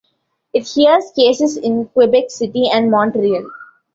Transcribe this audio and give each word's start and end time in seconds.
It 0.51 0.67
hears 0.67 1.11
cases 1.15 1.57
in 1.57 1.85
Quebec 1.89 2.31
City 2.31 2.67
and 2.73 2.89
Montreal. 2.89 3.45